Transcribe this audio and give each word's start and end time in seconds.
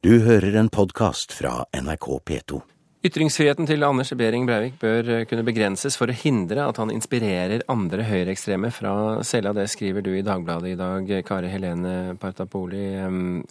Du 0.00 0.14
hører 0.24 0.54
en 0.56 0.68
podkast 0.72 1.34
fra 1.36 1.66
NRK 1.76 2.06
P2. 2.24 2.58
Ytringsfriheten 3.04 3.66
til 3.68 3.84
Anders 3.84 4.14
Behring 4.16 4.46
Breivik 4.48 4.78
bør 4.80 5.10
eh, 5.12 5.24
kunne 5.28 5.44
begrenses 5.44 5.98
for 6.00 6.08
å 6.08 6.14
hindre 6.16 6.64
at 6.64 6.80
han 6.80 6.88
inspirerer 6.94 7.66
andre 7.68 8.06
høyreekstreme 8.08 8.70
fra 8.72 8.94
cella. 9.28 9.52
Det 9.52 9.66
skriver 9.68 10.00
du 10.00 10.14
i 10.16 10.24
Dagbladet 10.24 10.72
i 10.72 10.78
dag, 10.80 11.12
Kari 11.28 11.52
Helene 11.52 12.16
Partapoli 12.16 12.86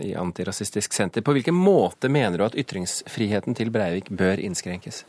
i 0.01 0.09
Antirasistisk 0.17 0.97
Senter. 0.97 1.21
På 1.21 1.37
hvilken 1.37 1.53
måte 1.53 2.09
mener 2.09 2.41
du 2.41 2.47
at 2.47 2.57
ytringsfriheten 2.57 3.53
til 3.53 3.69
Breivik 3.69 4.09
bør 4.09 4.41
innskrenkes? 4.41 5.03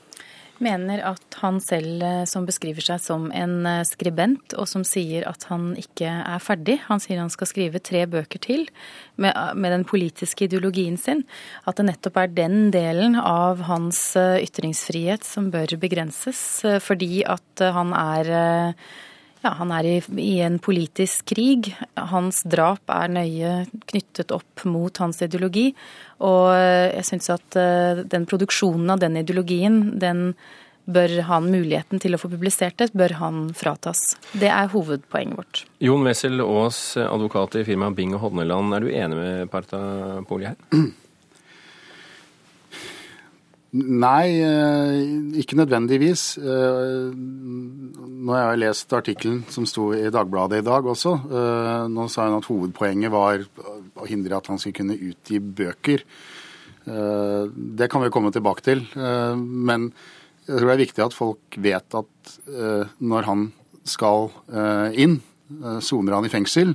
Mener 0.62 1.02
at 1.08 1.36
han 1.42 1.60
selv, 1.62 2.02
eh, 2.04 2.24
som 2.28 2.46
beskriver 2.48 2.84
seg 2.84 3.00
som 3.02 3.28
en 3.36 3.66
eh, 3.66 3.82
skribent, 3.88 4.54
og 4.60 4.68
som 4.70 4.84
sier 4.86 5.26
at 5.28 5.46
han 5.50 5.72
ikke 5.80 6.08
er 6.08 6.42
ferdig, 6.44 6.78
han 6.86 7.02
sier 7.02 7.20
han 7.20 7.32
skal 7.32 7.50
skrive 7.50 7.82
tre 7.82 8.06
bøker 8.10 8.42
til 8.42 8.66
med, 9.16 9.34
med 9.56 9.74
den 9.74 9.86
politiske 9.88 10.46
ideologien 10.48 10.98
sin, 11.00 11.24
at 11.66 11.80
det 11.80 11.88
nettopp 11.90 12.20
er 12.22 12.34
den 12.36 12.70
delen 12.74 13.18
av 13.18 13.64
hans 13.68 14.02
eh, 14.20 14.40
ytringsfrihet 14.44 15.26
som 15.26 15.50
bør 15.54 15.76
begrenses, 15.80 16.42
fordi 16.84 17.22
at 17.28 17.64
han 17.74 17.94
er 17.96 18.84
ja, 19.42 19.54
han 19.56 19.72
er 19.72 19.88
i, 19.88 19.96
i, 20.20 20.38
en 20.44 20.58
politisk 20.62 21.32
krig. 21.32 21.72
Hans 21.94 22.42
drap 22.44 22.90
er 22.92 23.12
nøye 23.12 23.52
knyttet 23.92 24.34
opp 24.36 24.64
mot 24.68 25.02
hans 25.02 25.22
ideologi. 25.24 25.70
Og 26.26 26.48
jeg 26.54 27.06
syns 27.08 27.30
at 27.32 27.60
uh, 27.60 28.02
den 28.04 28.26
produksjonen 28.28 28.92
av 28.92 29.00
den 29.02 29.16
ideologien, 29.20 29.82
den 30.00 30.34
bør 30.90 31.20
han 31.28 31.50
muligheten 31.52 32.00
til 32.02 32.16
å 32.16 32.20
få 32.20 32.30
publisert 32.32 32.80
det, 32.80 32.90
bør 32.96 33.14
han 33.20 33.42
fratas. 33.56 34.00
Det 34.32 34.50
er 34.50 34.70
hovedpoenget 34.72 35.38
vårt. 35.38 35.62
Jon 35.84 36.06
Wessel 36.06 36.42
Aas, 36.44 36.80
advokat 37.00 37.60
i 37.60 37.66
firmaet 37.68 37.98
Bing 37.98 38.16
og 38.16 38.24
Hodneland. 38.24 38.74
Er 38.74 38.84
du 38.84 38.90
enig 38.90 39.20
med 39.20 39.52
Parta 39.52 39.80
Poli 40.28 40.50
her? 40.50 40.58
Nei, 43.70 44.42
eh, 44.42 45.38
ikke 45.38 45.54
nødvendigvis. 45.54 46.38
Eh, 46.42 47.14
nå 47.14 48.34
har 48.34 48.50
jeg 48.50 48.62
lest 48.64 48.92
artikkelen 48.92 49.44
som 49.48 49.66
sto 49.66 49.92
i 49.94 50.10
Dagbladet 50.10 50.58
i 50.58 50.66
dag 50.66 50.82
også. 50.82 51.12
Eh, 51.30 51.86
nå 51.86 52.08
sa 52.10 52.26
hun 52.26 52.40
at 52.40 52.48
hovedpoenget 52.50 53.12
var 53.12 53.44
å 53.94 54.08
hindre 54.10 54.36
at 54.36 54.48
han 54.50 54.58
skulle 54.58 54.74
kunne 54.74 54.98
utgi 54.98 55.38
bøker. 55.38 56.02
Det 56.82 57.86
kan 57.92 58.02
vi 58.02 58.10
komme 58.10 58.32
tilbake 58.32 58.62
til. 58.64 58.80
Men 58.96 59.92
jeg 60.48 60.56
tror 60.56 60.66
det 60.66 60.72
er 60.72 60.86
viktig 60.86 61.04
at 61.04 61.14
folk 61.14 61.58
vet 61.60 61.94
at 61.94 62.32
når 62.98 63.22
han 63.28 63.52
skal 63.84 64.30
inn, 64.96 65.20
soner 65.84 66.16
han 66.16 66.26
i 66.26 66.32
fengsel, 66.32 66.72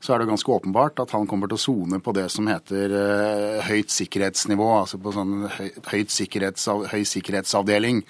så 0.00 0.14
er 0.14 0.22
det 0.22 0.28
ganske 0.30 0.52
åpenbart 0.52 1.00
at 1.02 1.14
han 1.16 1.26
kommer 1.28 1.50
til 1.50 1.58
å 1.58 1.62
sone 1.62 2.00
på 2.02 2.14
det 2.16 2.28
som 2.32 2.48
heter 2.50 2.92
uh, 2.92 3.64
høyt 3.66 3.92
sikkerhetsnivå, 3.94 4.68
altså 4.82 5.00
på 5.02 5.14
sånn 5.14 5.46
høy, 5.48 6.04
sikkerhetsav, 6.12 6.86
høy 6.92 7.02
sikkerhetsavdeling. 7.08 8.04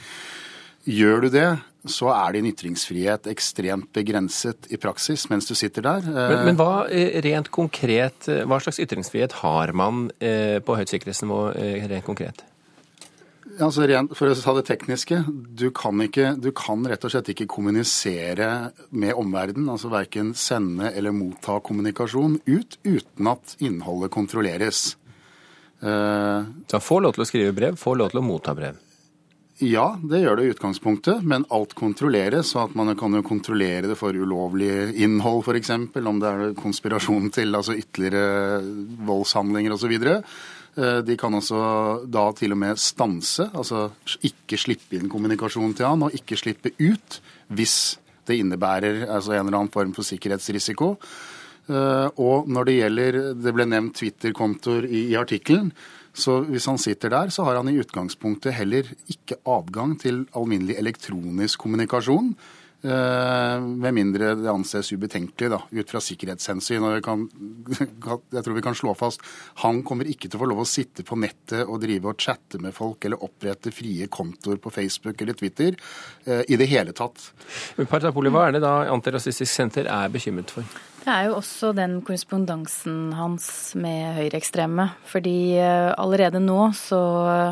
Gjør 0.87 1.27
du 1.27 1.31
det, 1.34 1.47
så 1.91 2.11
er 2.15 2.37
din 2.37 2.51
ytringsfrihet 2.51 3.27
ekstremt 3.31 3.89
begrenset 3.95 4.69
i 4.70 4.78
praksis 4.78 5.28
mens 5.31 5.48
du 5.51 5.55
sitter 5.59 5.87
der. 5.87 6.11
Men, 6.11 6.45
men 6.51 6.59
hva 6.59 6.87
eh, 6.91 7.19
rent 7.27 7.51
konkret, 7.55 8.28
eh, 8.31 8.45
hva 8.47 8.61
slags 8.62 8.83
ytringsfrihet 8.83 9.41
har 9.43 9.75
man 9.75 10.09
på 10.17 10.78
høyt 10.78 10.95
sikkerhetsnivå 10.95 11.41
rent 11.91 12.06
konkret? 12.06 12.47
Altså, 13.57 13.87
for 14.17 14.29
å 14.29 14.37
ta 14.37 14.53
det 14.59 14.67
tekniske, 14.69 15.23
du 15.57 15.71
kan, 15.75 16.01
ikke, 16.05 16.35
du 16.41 16.51
kan 16.57 16.83
rett 16.89 17.05
og 17.07 17.12
slett 17.12 17.31
ikke 17.33 17.49
kommunisere 17.49 18.73
med 18.91 19.17
omverdenen. 19.17 19.71
Altså 19.73 19.91
verken 19.93 20.35
sende 20.37 20.93
eller 20.93 21.15
motta 21.17 21.59
kommunikasjon 21.65 22.41
ut 22.45 22.79
uten 22.84 23.31
at 23.33 23.57
innholdet 23.65 24.12
kontrolleres. 24.12 24.97
Uh, 25.81 26.45
Så 26.69 26.79
han 26.79 26.84
får 26.84 27.05
lov 27.05 27.17
til 27.17 27.25
å 27.25 27.29
skrive 27.29 27.57
brev, 27.57 27.79
får 27.81 28.01
lov 28.01 28.12
til 28.12 28.23
å 28.23 28.27
motta 28.27 28.57
brev? 28.57 28.83
Ja, 29.65 29.95
det 30.05 30.19
gjør 30.21 30.37
det 30.37 30.45
i 30.45 30.51
utgangspunktet, 30.53 31.23
men 31.25 31.47
alt 31.49 31.73
kontrolleres. 31.75 32.51
så 32.53 32.67
at 32.67 32.75
Man 32.77 32.93
kan 32.97 33.15
jo 33.17 33.23
kontrollere 33.25 33.89
det 33.89 33.97
for 33.97 34.12
ulovlig 34.12 34.93
innhold, 35.00 35.47
f.eks. 35.47 35.71
Om 35.97 36.21
det 36.21 36.28
er 36.28 36.53
konspirasjon 36.61 37.31
til 37.33 37.56
altså 37.56 37.72
ytterligere 37.72 38.61
voldshandlinger 39.09 39.72
osv. 39.72 39.95
Eh, 39.97 40.21
de 40.76 41.14
kan 41.16 41.32
også 41.32 41.59
da 42.12 42.26
til 42.37 42.53
og 42.53 42.59
med 42.60 42.76
stanse, 42.76 43.47
altså 43.56 43.87
ikke 44.28 44.59
slippe 44.60 44.98
inn 44.98 45.09
kommunikasjon 45.09 45.72
til 45.78 45.88
han, 45.88 46.04
og 46.04 46.16
ikke 46.19 46.37
slippe 46.37 46.75
ut 46.76 47.16
hvis 47.56 47.97
det 48.28 48.37
innebærer 48.42 49.06
altså 49.06 49.36
en 49.36 49.47
eller 49.47 49.60
annen 49.62 49.72
form 49.72 49.94
for 49.97 50.06
sikkerhetsrisiko. 50.06 50.94
Eh, 51.66 52.09
og 52.22 52.47
når 52.47 52.69
det 52.69 52.75
gjelder 52.76 53.16
Det 53.34 53.53
ble 53.54 53.66
nevnt 53.66 53.97
Twitter-kontoer 53.98 54.86
i, 54.86 55.09
i 55.12 55.16
artikkelen. 55.19 55.72
Så 56.16 56.38
hvis 56.48 56.65
han 56.70 56.78
sitter 56.81 57.12
der, 57.12 57.28
så 57.28 57.44
har 57.44 57.59
han 57.59 57.69
i 57.69 57.76
utgangspunktet 57.76 58.54
heller 58.56 58.86
ikke 59.10 59.36
adgang 59.44 59.98
til 60.00 60.25
alminnelig 60.32 60.78
elektronisk 60.81 61.60
kommunikasjon. 61.60 62.31
Eh, 62.86 63.60
med 63.60 63.94
mindre 63.94 64.34
det 64.38 64.50
anses 64.50 64.92
ubetenkelig 64.94 65.48
da, 65.50 65.58
ut 65.70 65.91
fra 65.91 66.00
sikkerhetshensyn. 66.02 66.84
og 66.86 67.00
kan, 67.02 67.24
jeg 68.36 68.44
tror 68.44 68.54
vi 68.54 68.62
kan 68.62 68.78
slå 68.78 68.94
fast 68.94 69.24
han 69.64 69.80
kommer 69.86 70.06
ikke 70.06 70.28
til 70.28 70.38
å 70.38 70.44
få 70.44 70.50
lov 70.52 70.62
å 70.62 70.69
sitte 70.69 71.02
på 71.06 71.19
nettet 71.19 71.64
og 71.66 71.80
drive 71.82 72.12
og 72.12 72.22
chatte 72.22 72.60
med 72.62 72.76
folk 72.76 73.02
eller 73.04 73.24
opprette 73.26 73.72
frie 73.74 74.06
kontoer 74.06 74.60
på 74.62 74.70
Facebook 74.70 75.19
eller 75.24 75.34
Twitter 75.34 75.74
eh, 76.26 76.44
i 76.47 76.60
det 76.60 76.70
hele 76.70 76.94
tatt. 76.94 77.32
Partapoli, 77.91 78.30
hva 78.30 78.47
er 78.47 78.58
det 78.58 78.62
da 78.62 78.76
Antirasistisk 78.92 79.50
Senter 79.50 79.91
er 79.91 80.12
bekymret 80.12 80.54
for? 80.54 80.78
Det 81.06 81.15
er 81.15 81.28
jo 81.28 81.37
også 81.37 81.69
den 81.71 82.00
korrespondansen 82.03 83.12
hans 83.15 83.44
med 83.78 84.17
høyreekstreme. 84.17 84.89
Fordi 85.06 85.55
eh, 85.55 85.93
allerede 85.94 86.41
nå 86.43 86.72
så 86.75 86.99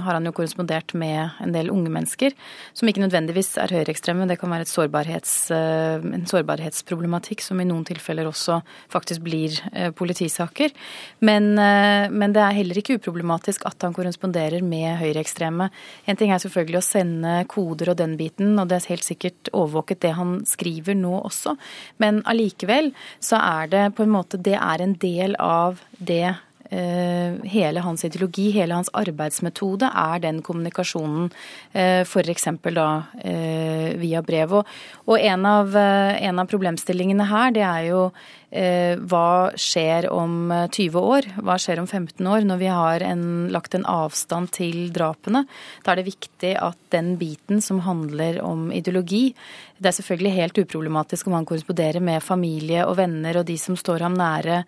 har 0.02 0.16
han 0.16 0.24
jo 0.26 0.32
korrespondert 0.34 0.90
med 0.98 1.36
en 1.38 1.54
del 1.54 1.70
unge 1.70 1.92
mennesker 1.94 2.34
som 2.74 2.90
ikke 2.90 3.04
nødvendigvis 3.04 3.52
er 3.62 3.70
høyreekstreme. 3.76 4.26
Det 4.26 4.40
kan 4.40 4.50
være 4.50 4.66
sårbarhets, 4.66 5.34
eh, 5.54 6.02
en 6.02 6.26
sårbarhetsproblematikk 6.26 7.44
som 7.46 7.62
i 7.62 7.68
noen 7.68 7.84
tilfeller 7.86 8.26
også 8.26 8.56
faktisk 8.90 9.22
blir 9.22 9.54
eh, 9.70 9.92
politisaker. 9.94 10.74
Men, 11.22 11.54
men 11.54 12.34
det 12.34 12.42
er 12.42 12.58
heller 12.58 12.82
ikke 12.82 12.98
uproblematisk 12.98 13.62
at 13.70 13.86
han 13.86 13.94
korresponderer 13.94 14.66
med 14.66 14.98
høyreekstreme. 14.98 15.70
En 16.10 16.18
ting 16.18 16.34
er 16.34 16.42
selvfølgelig 16.42 16.80
å 16.80 16.84
sende 16.88 17.38
koder 17.54 17.94
og 17.94 18.00
den 18.02 18.18
biten, 18.18 18.58
og 18.58 18.66
det 18.66 18.80
er 18.80 18.90
helt 18.96 19.06
sikkert 19.06 19.54
overvåket 19.54 20.02
det 20.02 20.14
han 20.18 20.40
skriver 20.48 20.98
nå 20.98 21.14
også. 21.22 21.54
Men 22.02 22.18
allikevel 22.26 22.90
så 23.22 23.43
er 23.44 23.70
det 23.70 23.84
på 23.96 24.04
en 24.04 24.14
måte 24.14 24.40
Det 24.40 24.56
er 24.58 24.82
en 24.82 24.96
del 25.00 25.36
av 25.40 25.80
det 25.98 26.34
hele 26.70 27.80
hans 27.84 28.04
ideologi, 28.04 28.48
hele 28.54 28.74
hans 28.74 28.90
arbeidsmetode, 28.96 29.88
er 29.88 30.22
den 30.24 30.40
kommunikasjonen, 30.42 31.28
eh, 31.72 32.02
f.eks. 32.02 32.48
da 32.74 32.88
eh, 33.20 33.92
via 34.00 34.22
brev. 34.22 34.56
Og 35.04 35.18
en 35.18 35.46
av, 35.46 35.76
en 35.76 36.38
av 36.40 36.48
problemstillingene 36.50 37.28
her, 37.28 37.52
det 37.54 37.66
er 37.68 37.90
jo 37.90 38.08
hva 38.54 39.50
skjer 39.58 40.06
om 40.14 40.52
20 40.70 40.94
år? 40.94 41.26
Hva 41.42 41.56
skjer 41.58 41.80
om 41.82 41.88
15 41.88 42.22
år, 42.22 42.44
når 42.46 42.60
vi 42.60 42.68
har 42.70 43.02
en, 43.02 43.24
lagt 43.50 43.74
en 43.74 43.86
avstand 43.90 44.52
til 44.54 44.92
drapene? 44.94 45.42
Da 45.82 45.90
er 45.90 45.98
det 45.98 46.06
viktig 46.06 46.52
at 46.62 46.78
den 46.94 47.16
biten 47.18 47.58
som 47.58 47.82
handler 47.82 48.38
om 48.46 48.68
ideologi, 48.70 49.32
det 49.78 49.90
er 49.90 49.96
selvfølgelig 49.98 50.36
helt 50.36 50.58
uproblematisk 50.62 51.26
om 51.26 51.34
han 51.40 51.46
korresponderer 51.48 52.04
med 52.04 52.22
familie 52.22 52.86
og 52.86 52.98
venner 53.02 53.40
og 53.40 53.48
de 53.48 53.58
som 53.58 53.74
står 53.74 54.06
ham 54.06 54.14
nære 54.18 54.62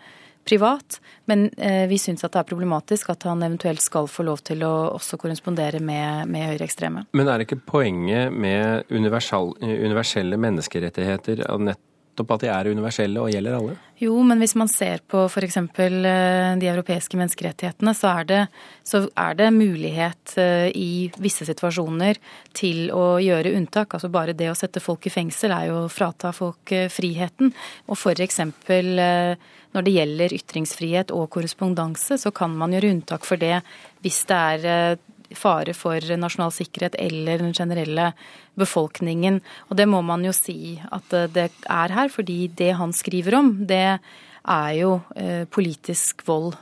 privat, 0.47 1.01
men 1.31 1.49
eh, 1.59 1.85
vi 1.91 1.99
syns 1.99 2.25
at 2.25 2.35
det 2.35 2.43
er 2.43 2.49
problematisk 2.51 3.11
at 3.13 3.27
han 3.29 3.43
eventuelt 3.43 3.83
skal 3.83 4.09
få 4.11 4.27
lov 4.27 4.45
til 4.47 4.63
å 4.67 4.73
også 4.95 5.19
korrespondere 5.21 5.81
med, 5.83 6.31
med 6.31 6.53
høyreekstreme. 6.53 7.07
Men 7.17 7.29
er 7.29 7.41
det 7.41 7.49
ikke 7.49 7.65
poenget 7.67 8.35
med 8.35 8.87
universelle 8.95 10.39
menneskerettigheter 10.41 11.45
at 11.49 11.83
nettopp 12.17 12.37
at 12.37 12.45
de 12.45 12.49
er 12.49 12.71
universelle 12.73 13.21
og 13.21 13.31
gjelder 13.31 13.57
alle? 13.59 13.77
Jo, 14.01 14.15
men 14.23 14.41
hvis 14.41 14.55
man 14.57 14.69
ser 14.69 15.01
på 15.09 15.25
f.eks. 15.29 15.57
Eh, 15.57 16.57
de 16.61 16.69
europeiske 16.69 17.17
menneskerettighetene, 17.17 17.95
så 17.97 18.11
er, 18.21 18.25
det, 18.25 18.41
så 18.85 19.07
er 19.17 19.37
det 19.37 19.53
mulighet 19.53 20.37
eh, 20.37 20.69
i 20.75 21.11
visse 21.17 21.47
situasjoner 21.49 22.21
til 22.57 22.91
å 22.93 23.17
gjøre 23.21 23.55
unntak. 23.57 23.95
Altså 23.95 24.11
bare 24.13 24.37
det 24.37 24.51
å 24.51 24.57
sette 24.57 24.81
folk 24.81 25.07
i 25.07 25.13
fengsel 25.13 25.53
er 25.53 25.71
jo 25.71 25.83
å 25.85 25.93
frata 25.93 26.33
folk 26.37 26.73
eh, 26.73 26.89
friheten. 26.93 27.53
Og 27.89 27.97
f.eks. 27.97 28.41
når 28.67 29.89
det 29.89 29.97
gjelder 29.97 30.37
ytringsfrihet 30.37 31.13
og 31.17 31.31
korrespondanse, 31.33 32.21
så 32.21 32.33
kan 32.33 32.53
man 32.57 32.77
gjøre 32.77 32.93
unntak 32.93 33.25
for 33.29 33.41
det 33.41 33.61
hvis 34.05 34.25
det 34.29 34.37
er 34.37 34.99
fare 35.35 35.75
for 35.75 36.05
nasjonal 36.19 36.53
sikkerhet 36.55 36.99
eller 37.01 37.43
den 37.43 37.55
generelle 37.57 38.13
befolkningen. 38.59 39.41
Og 39.71 39.77
det 39.81 39.89
må 39.91 40.03
man 40.07 40.25
jo 40.27 40.35
si 40.37 40.77
at 40.93 41.17
det 41.35 41.51
er 41.65 41.97
her, 41.97 42.13
fordi 42.13 42.47
det 42.49 42.75
han 42.79 42.95
skriver 42.95 43.39
om, 43.41 43.53
det 43.67 43.99
er 44.47 44.73
jo 44.79 45.01
eh, 45.17 45.45
politisk 45.51 46.23
vold. 46.29 46.55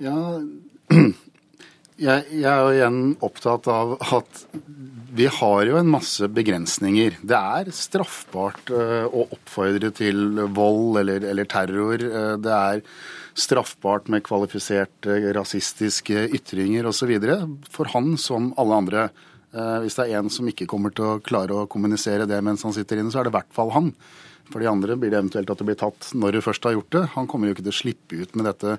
Ja, 0.00 0.40
Jeg, 2.00 2.24
jeg 2.32 2.48
er 2.48 2.74
igjen 2.78 3.00
opptatt 3.20 3.66
av 3.68 3.98
at 4.00 4.44
vi 5.12 5.26
har 5.28 5.66
jo 5.68 5.76
en 5.76 5.90
masse 5.90 6.24
begrensninger. 6.32 7.18
Det 7.20 7.36
er 7.36 7.68
straffbart 7.74 8.70
uh, 8.72 9.04
å 9.04 9.26
oppfordre 9.34 9.90
til 9.92 10.40
vold 10.56 11.00
eller, 11.02 11.26
eller 11.28 11.48
terror. 11.50 12.00
Uh, 12.00 12.36
det 12.40 12.54
er 12.54 12.82
straffbart 13.36 14.08
med 14.12 14.24
kvalifiserte 14.24 15.18
rasistiske 15.36 16.24
ytringer 16.38 16.88
osv. 16.88 17.12
For 17.74 17.92
han 17.92 18.14
som 18.22 18.52
alle 18.60 18.80
andre. 18.80 19.06
Uh, 19.52 19.82
hvis 19.84 19.98
det 19.98 20.08
er 20.08 20.22
en 20.22 20.32
som 20.32 20.48
ikke 20.48 20.70
kommer 20.70 20.94
til 20.96 21.04
å 21.04 21.20
klare 21.26 21.52
å 21.58 21.68
kommunisere 21.68 22.28
det 22.30 22.40
mens 22.46 22.64
han 22.64 22.76
sitter 22.76 23.02
inne, 23.02 23.12
så 23.12 23.20
er 23.20 23.28
det 23.28 23.34
i 23.34 23.38
hvert 23.40 23.56
fall 23.56 23.74
han. 23.76 23.92
For 24.50 24.62
de 24.62 24.70
andre 24.70 24.96
blir 24.96 25.12
det 25.12 25.20
eventuelt 25.20 25.50
at 25.52 25.60
det 25.60 25.68
blir 25.68 25.82
tatt 25.84 26.14
når 26.16 26.38
du 26.38 26.44
først 26.48 26.64
har 26.64 26.78
gjort 26.78 26.94
det. 26.96 27.08
Han 27.18 27.28
kommer 27.28 27.50
jo 27.50 27.58
ikke 27.58 27.66
til 27.66 27.74
å 27.74 27.80
slippe 27.82 28.22
ut 28.22 28.38
med 28.38 28.48
dette. 28.48 28.78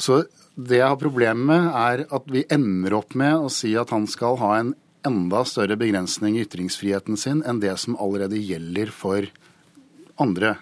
Så 0.00 0.22
det 0.54 0.78
jeg 0.80 0.88
har 0.88 1.00
problemer 1.00 1.48
med, 1.48 1.68
er 1.72 2.04
at 2.12 2.28
vi 2.32 2.44
ender 2.52 2.98
opp 2.98 3.16
med 3.18 3.46
å 3.46 3.52
si 3.52 3.72
at 3.78 3.92
han 3.94 4.06
skal 4.10 4.38
ha 4.40 4.54
en 4.58 4.74
enda 5.06 5.42
større 5.48 5.76
begrensning 5.80 6.36
i 6.36 6.44
ytringsfriheten 6.44 7.18
sin 7.18 7.40
enn 7.48 7.62
det 7.62 7.74
som 7.80 7.96
allerede 8.00 8.38
gjelder 8.38 8.92
for 8.94 9.26
andre. 10.22 10.56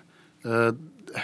Eh, 0.47 0.71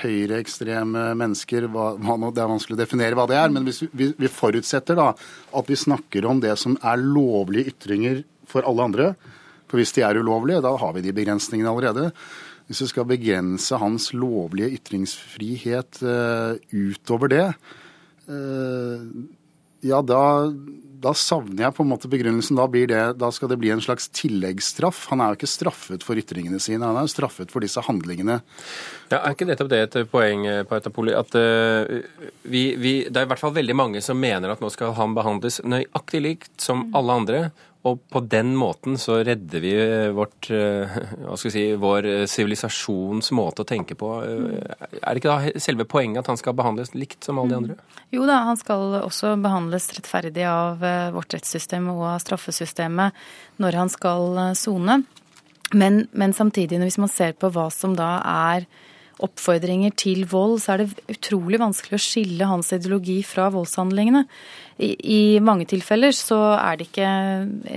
høyreekstreme 0.02 1.12
mennesker, 1.18 1.68
det 1.70 2.42
er 2.42 2.50
vanskelig 2.50 2.74
å 2.74 2.80
definere 2.80 3.18
hva 3.18 3.28
det 3.30 3.38
er. 3.38 3.52
Men 3.54 3.68
hvis 3.68 3.84
vi, 3.92 4.10
forutsetter 4.32 4.98
da 4.98 5.12
at 5.14 5.70
vi 5.70 5.78
snakker 5.78 6.26
om 6.26 6.42
det 6.42 6.56
som 6.60 6.76
er 6.82 7.00
lovlige 7.02 7.72
ytringer 7.72 8.24
for 8.50 8.66
alle 8.66 8.90
andre. 8.90 9.08
For 9.70 9.80
hvis 9.80 9.94
de 9.96 10.04
er 10.06 10.18
ulovlige, 10.18 10.62
da 10.64 10.74
har 10.78 10.92
vi 10.96 11.04
de 11.06 11.14
begrensningene 11.14 11.70
allerede. 11.70 12.10
Hvis 12.66 12.82
vi 12.82 12.90
skal 12.90 13.06
begrense 13.06 13.78
hans 13.78 14.10
lovlige 14.14 14.74
ytringsfrihet 14.80 16.02
uh, 16.02 16.58
utover 16.74 17.30
det, 17.30 17.46
ja, 19.86 20.00
da, 20.02 20.22
da 21.02 21.12
savner 21.16 21.66
jeg 21.66 21.74
på 21.76 21.84
en 21.84 21.90
måte 21.90 22.10
begrunnelsen. 22.10 22.58
Da, 22.58 22.66
det, 22.66 23.02
da, 23.20 23.30
skal 23.34 23.50
det 23.52 23.58
bli 23.60 23.70
en 23.74 23.82
slags 23.84 24.08
tilleggsstraff. 24.16 25.04
Han 25.12 25.22
er 25.22 25.32
jo 25.32 25.38
ikke 25.38 25.50
straffet 25.50 26.06
for 26.06 26.18
ytringene 26.18 26.60
sine, 26.62 26.84
han 26.86 26.98
er 26.98 27.06
jo 27.06 27.12
straffet 27.12 27.52
for 27.54 27.64
disse 27.64 27.82
handlingene. 27.86 28.40
Ja, 29.12 29.20
Er 29.20 29.36
ikke 29.36 29.48
nettopp 29.48 29.70
det 29.72 29.82
et 29.84 29.98
poeng, 30.10 30.46
Paitapoli, 30.68 31.14
at 31.14 31.36
uh, 31.38 32.26
vi, 32.48 32.64
vi, 32.80 32.96
det 33.06 33.22
er 33.22 33.28
i 33.28 33.32
hvert 33.32 33.42
fall 33.42 33.54
veldig 33.56 33.78
mange 33.78 34.02
som 34.04 34.18
mener 34.18 34.52
at 34.52 34.64
nå 34.64 34.72
skal 34.74 34.96
han 34.98 35.14
behandles 35.16 35.60
nøyaktig 35.64 36.24
likt 36.24 36.52
som 36.62 36.88
alle 36.96 37.20
andre, 37.22 37.42
og 37.86 38.00
på 38.10 38.20
den 38.26 38.54
måten 38.58 38.96
så 38.98 39.20
redder 39.24 39.62
vi 39.62 39.72
vårt, 40.14 40.48
eh, 40.50 40.96
hva 41.22 41.36
skal 41.38 41.50
jeg 41.50 41.54
si, 41.54 41.64
vår 41.80 42.08
sivilisasjons 42.30 43.30
måte 43.36 43.62
å 43.62 43.68
tenke 43.68 43.94
på. 43.98 44.10
Eh, 44.26 44.98
er 44.98 45.06
det 45.14 45.20
ikke 45.20 45.34
da 45.34 45.62
selve 45.62 45.86
poenget 45.88 46.24
at 46.24 46.30
han 46.32 46.40
skal 46.40 46.56
behandles 46.58 46.94
likt 46.96 47.26
som 47.26 47.38
alle 47.38 47.52
de 47.52 47.58
andre? 47.60 47.76
Jo 48.14 48.26
da, 48.28 48.40
han 48.48 48.58
skal 48.58 48.98
også 49.02 49.36
behandles 49.42 49.90
rettferdig 49.94 50.46
av 50.50 50.82
eh, 50.82 51.12
vårt 51.14 51.36
rettssystem 51.36 51.86
og 51.94 52.02
av 52.14 52.18
straffesystemet 52.24 53.22
når 53.62 53.80
han 53.82 53.92
skal 53.92 54.40
sone. 54.58 55.00
Men, 55.74 56.04
men 56.12 56.34
samtidig, 56.34 56.80
hvis 56.82 57.00
man 57.02 57.10
ser 57.10 57.34
på 57.38 57.50
hva 57.54 57.68
som 57.74 57.96
da 57.98 58.16
er 58.52 58.66
oppfordringer 59.24 59.94
til 59.96 60.24
vold, 60.28 60.58
så 60.60 60.74
er 60.74 60.82
det 60.82 61.16
utrolig 61.16 61.60
vanskelig 61.62 61.96
å 61.96 62.02
skille 62.02 62.48
hans 62.50 62.72
ideologi 62.76 63.18
fra 63.26 63.48
voldshandlingene. 63.54 64.24
I, 64.76 64.90
i 64.92 65.20
mange 65.40 65.64
tilfeller 65.70 66.12
så 66.16 66.38
er 66.58 66.76
det 66.76 66.88
ikke 66.90 67.12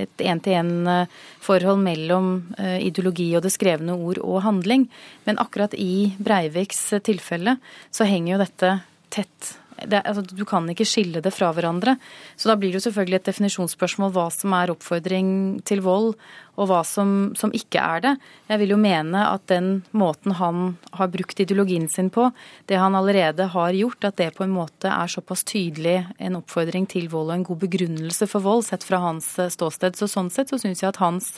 et 0.04 0.26
én-til-én-forhold 0.26 1.80
mellom 1.86 2.34
eh, 2.60 2.80
ideologi 2.90 3.30
og 3.38 3.46
det 3.46 3.54
skrevne 3.56 3.96
ord 3.96 4.20
og 4.20 4.44
handling. 4.44 4.90
Men 5.30 5.40
akkurat 5.40 5.78
i 5.80 6.12
Breiviks 6.20 6.90
tilfelle 7.08 7.56
så 7.88 8.10
henger 8.10 8.36
jo 8.36 8.44
dette 8.44 8.76
tett 9.16 9.54
det, 9.88 10.02
altså, 10.04 10.24
du 10.24 10.44
kan 10.48 10.68
ikke 10.72 10.88
skille 10.88 11.22
det 11.24 11.32
fra 11.36 11.52
hverandre. 11.56 11.96
Så 12.40 12.50
da 12.50 12.56
blir 12.60 12.72
det 12.72 12.80
jo 12.80 12.86
selvfølgelig 12.90 13.20
et 13.20 13.30
definisjonsspørsmål 13.30 14.14
hva 14.16 14.28
som 14.34 14.56
er 14.58 14.74
oppfordring 14.74 15.32
til 15.68 15.84
vold, 15.86 16.14
og 16.60 16.68
hva 16.68 16.82
som, 16.84 17.32
som, 17.40 17.54
ikke 17.56 17.80
er 17.80 18.04
det. 18.04 18.14
Jeg 18.50 18.62
vil 18.62 18.74
jo 18.74 18.82
mene 18.82 19.24
at 19.30 19.46
den 19.52 19.70
måten 19.96 20.36
han 20.36 20.76
har 21.00 21.12
brukt 21.14 21.40
ideologien 21.40 21.88
sin 21.92 22.12
på, 22.12 22.28
det 22.68 22.82
han 22.82 22.98
allerede 23.00 23.48
har 23.54 23.78
gjort, 23.78 24.10
at 24.10 24.20
det 24.20 24.34
på 24.36 24.44
en 24.44 24.54
måte 24.58 24.92
er 24.92 25.12
såpass 25.12 25.46
tydelig 25.48 26.02
en 26.20 26.40
oppfordring 26.42 26.90
til 26.92 27.08
vold 27.12 27.32
og 27.32 27.38
en 27.38 27.50
god 27.54 27.64
begrunnelse 27.64 28.28
for 28.28 28.44
vold, 28.44 28.68
sett 28.68 28.84
fra 28.84 29.00
hans 29.06 29.32
ståsted. 29.56 29.96
Så 29.96 30.12
sånn 30.12 30.32
sett 30.34 30.52
så 30.52 30.60
syns 30.60 30.84
jeg 30.84 30.92
at 30.92 31.04
hans 31.04 31.38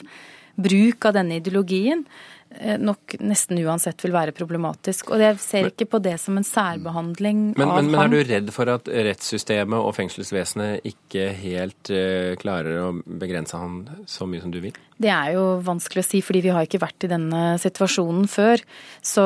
bruk 0.58 1.06
av 1.08 1.14
denne 1.16 1.38
ideologien 1.38 2.02
Eh, 2.02 2.41
nok 2.82 3.16
nesten 3.22 3.60
uansett 3.62 4.02
vil 4.04 4.14
være 4.14 4.34
problematisk. 4.36 5.12
Og 5.14 5.22
jeg 5.22 5.38
ser 5.42 5.68
ikke 5.70 5.88
på 5.94 6.00
det 6.04 6.14
som 6.20 6.38
en 6.38 6.46
særbehandling 6.46 7.42
men, 7.56 7.64
av 7.66 7.78
men, 7.78 7.90
men 7.90 7.98
ham. 7.98 8.10
Men 8.10 8.18
er 8.20 8.24
du 8.26 8.32
redd 8.32 8.52
for 8.54 8.72
at 8.72 8.88
rettssystemet 8.88 9.78
og 9.78 9.94
fengselsvesenet 9.96 10.86
ikke 10.88 11.28
helt 11.40 11.92
uh, 11.92 12.32
klarer 12.40 12.80
å 12.84 12.88
begrense 13.06 13.58
han 13.58 13.82
så 14.10 14.28
mye 14.28 14.44
som 14.44 14.54
du 14.54 14.60
vil? 14.64 14.76
Det 15.02 15.10
er 15.10 15.32
jo 15.34 15.44
vanskelig 15.66 16.04
å 16.04 16.06
si, 16.06 16.20
fordi 16.22 16.44
vi 16.44 16.52
har 16.54 16.66
ikke 16.66 16.82
vært 16.82 17.06
i 17.06 17.10
denne 17.10 17.42
situasjonen 17.62 18.28
før. 18.30 18.62
Så, 19.02 19.24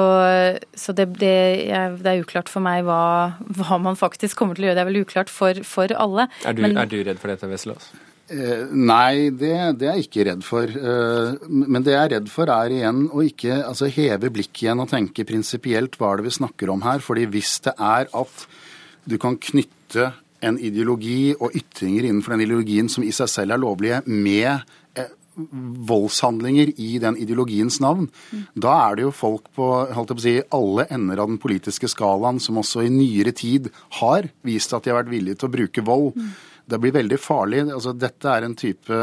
så 0.72 0.96
det, 0.96 1.10
det, 1.20 1.36
det, 2.00 2.12
er 2.12 2.24
uklart 2.24 2.48
for 2.52 2.64
meg 2.64 2.86
hva, 2.86 3.36
hva, 3.58 3.80
man 3.82 3.98
faktisk 3.98 4.38
kommer 4.38 4.56
til 4.56 4.66
å 4.66 4.70
gjøre. 4.70 4.78
Det 4.78 4.86
er 4.86 4.90
vel 4.92 5.02
uklart 5.04 5.32
for, 5.32 5.62
for 5.68 5.92
alle. 5.92 6.30
Er 6.48 6.56
du, 6.56 6.64
men, 6.64 6.78
er 6.80 6.88
du 6.88 7.00
redd 7.02 7.20
for 7.20 7.32
dette, 7.32 7.50
Wesselås? 7.50 7.92
Eh, 8.26 8.72
nei, 8.74 9.30
det, 9.30 9.52
det, 9.78 9.86
er 9.86 9.98
jeg 10.00 10.08
ikke 10.08 10.24
redd 10.26 10.42
for. 10.46 10.66
Eh, 10.66 11.36
men 11.46 11.84
det 11.86 11.94
jeg 11.94 12.02
er 12.02 12.12
redd 12.16 12.30
for, 12.32 12.50
er 12.50 12.74
igjen 12.74 13.04
å 13.14 13.22
ikke 13.22 13.60
altså, 13.68 13.90
heve 13.92 14.32
blikket 14.34 14.64
igjen 14.64 14.82
og 14.82 14.90
tenke 14.90 15.26
prinsipielt 15.28 15.94
hva 15.98 16.12
er 16.12 16.20
det 16.20 16.30
vi 16.30 16.38
snakker 16.40 16.72
om 16.74 16.82
her. 16.86 17.04
Fordi 17.04 17.28
hvis 17.30 17.60
det 17.68 17.76
er 17.78 18.10
at 18.10 18.46
du 19.06 19.14
kan 19.22 19.38
knytte 19.38 20.10
en 20.44 20.58
ideologi 20.58 21.36
og 21.38 21.54
ytringer 21.56 22.08
innenfor 22.08 22.34
den 22.34 22.42
ideologien 22.48 22.90
som 22.92 23.06
i 23.06 23.14
seg 23.14 23.30
selv 23.30 23.54
er 23.54 23.62
lovlige, 23.62 24.02
med 24.10 24.66
eh, 24.98 25.14
voldshandlinger 25.86 26.74
i 26.82 26.90
den 27.06 27.20
ideologiens 27.22 27.78
navn, 27.84 28.10
mm. 28.10 28.42
da 28.58 28.74
er 28.88 28.98
det 28.98 29.06
jo 29.06 29.14
folk 29.14 29.46
på, 29.54 29.70
på 29.94 30.18
si, 30.18 30.34
alle 30.50 30.88
ender 30.90 31.22
av 31.22 31.30
den 31.30 31.38
politiske 31.38 31.92
skalaen 31.94 32.42
som 32.42 32.58
også 32.58 32.82
i 32.82 32.90
nyere 32.90 33.30
tid 33.38 33.70
har 34.02 34.26
vist 34.42 34.74
at 34.74 34.82
de 34.82 34.90
har 34.90 35.04
vært 35.04 35.14
villige 35.14 35.38
til 35.38 35.52
å 35.52 35.56
bruke 35.60 35.88
vold. 35.94 36.12
Mm 36.18 36.36
det 36.66 36.78
blir 36.82 36.94
veldig 36.96 37.18
farlig. 37.22 37.64
Altså, 37.70 37.94
dette 37.96 38.30
er 38.30 38.46
en 38.46 38.56
type 38.58 39.02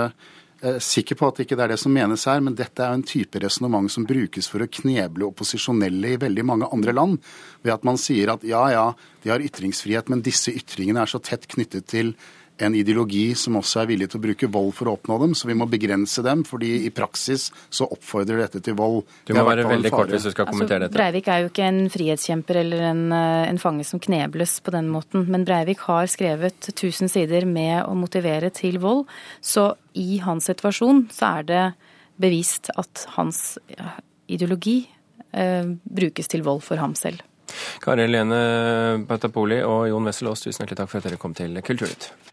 er 0.63 0.80
sikker 0.80 1.18
på 1.19 1.27
at 1.27 1.42
ikke 1.44 1.57
det 1.60 1.65
er 1.65 1.74
det 1.74 1.80
som 1.81 1.92
menes 1.94 2.24
her, 2.30 2.39
men 2.44 2.56
dette 2.56 2.83
er 2.83 2.95
en 2.95 3.04
type 3.04 3.39
resonnement 3.44 3.92
som 3.92 4.06
brukes 4.07 4.48
for 4.51 4.63
å 4.63 4.69
kneble 4.71 5.27
opposisjonelle 5.27 6.13
i 6.13 6.21
veldig 6.21 6.45
mange 6.48 6.69
andre 6.71 6.94
land. 6.95 7.18
Ved 7.65 7.74
at 7.75 7.83
man 7.88 8.00
sier 8.00 8.31
at 8.33 8.45
ja, 8.48 8.63
ja, 8.71 8.86
de 9.24 9.33
har 9.33 9.44
ytringsfrihet, 9.44 10.12
men 10.12 10.24
disse 10.24 10.54
ytringene 10.56 11.04
er 11.04 11.12
så 11.12 11.19
tett 11.24 11.50
knyttet 11.51 11.89
til 11.92 12.13
en 12.65 12.75
ideologi 12.77 13.33
som 13.38 13.57
også 13.60 13.83
er 13.83 13.89
villig 13.92 14.10
til 14.12 14.19
å 14.19 14.24
bruke 14.24 14.50
vold 14.51 14.71
for 14.77 14.89
å 14.89 14.95
oppnå 14.98 15.18
dem, 15.21 15.36
så 15.38 15.50
vi 15.50 15.57
må 15.57 15.68
begrense 15.69 16.24
dem, 16.25 16.44
fordi 16.48 16.71
i 16.88 16.92
praksis 16.95 17.50
så 17.74 17.88
oppfordrer 17.92 18.44
dette 18.44 18.62
til 18.63 18.77
vold. 18.80 19.04
Du 19.27 19.33
må 19.38 19.45
være 19.48 19.68
veldig 19.69 19.92
kort 19.94 20.13
hvis 20.13 20.27
du 20.27 20.31
skal 20.33 20.48
kommentere 20.50 20.88
altså, 20.88 20.98
Breivik 20.98 21.30
er 21.31 21.44
jo 21.44 21.51
ikke 21.51 21.68
en 21.69 21.81
frihetskjemper 21.94 22.62
eller 22.63 22.86
en, 22.92 23.04
eh, 23.15 23.48
en, 23.50 23.62
fange 23.62 23.88
som 23.88 24.01
knebles 24.04 24.57
på 24.63 24.74
den 24.75 24.89
måten, 24.94 25.27
men 25.31 25.45
Breivik 25.48 25.86
har 25.89 26.10
skrevet 26.12 26.71
1000 26.74 27.12
sider 27.13 27.48
med 27.50 27.83
å 27.86 27.95
motivere 27.98 28.51
til 28.53 28.79
vold, 28.84 29.05
så 29.41 29.74
i 30.00 30.20
hans 30.24 30.50
situasjon 30.50 31.08
så 31.13 31.38
er 31.39 31.50
det 31.50 31.65
bevist 32.24 32.70
at 32.77 33.05
hans 33.17 33.58
ideologi 34.32 34.84
eh, 35.32 35.70
brukes 35.84 36.32
til 36.32 36.46
vold 36.46 36.63
for 36.65 36.82
ham 36.82 36.98
selv. 36.98 37.24
Kari 37.84 38.08
Lene 38.10 39.05
Patapoli 39.08 39.62
og 39.65 39.88
Jon 39.91 40.08
Wessel 40.10 40.32
Aas, 40.32 40.46
tusen 40.46 40.63
hjertelig 40.63 40.84
takk 40.84 40.93
for 40.93 41.01
at 41.01 41.10
dere 41.10 41.22
kom 41.22 41.36
til 41.38 41.60
Kulturnytt. 41.65 42.33